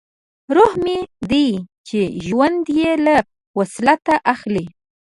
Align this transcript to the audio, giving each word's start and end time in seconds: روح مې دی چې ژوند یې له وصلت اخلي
روح 0.55 0.73
مې 0.83 0.97
دی 1.29 1.47
چې 1.87 1.99
ژوند 2.25 2.63
یې 2.79 2.91
له 3.05 3.17
وصلت 3.57 4.03
اخلي 4.33 4.65